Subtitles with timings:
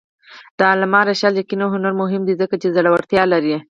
[0.57, 3.55] د علامه رشاد لیکنی هنر مهم دی ځکه چې زړورتیا لري.